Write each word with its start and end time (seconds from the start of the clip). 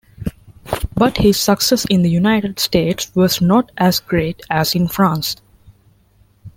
But 0.95 1.17
his 1.17 1.39
success 1.39 1.85
in 1.85 2.01
the 2.01 2.09
United 2.09 2.59
States 2.59 3.13
was 3.13 3.39
not 3.39 3.71
as 3.77 3.99
great 3.99 4.41
as 4.49 4.73
in 4.73 4.87
France. 4.87 5.35